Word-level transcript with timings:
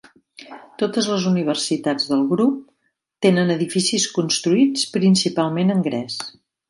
Totes 0.83 1.09
les 1.13 1.25
universitats 1.31 2.09
del 2.13 2.23
grup 2.31 2.55
tenen 3.27 3.55
edificis 3.57 4.07
construïts 4.19 4.87
principalment 4.97 5.75
en 5.77 5.85
gres. 5.91 6.19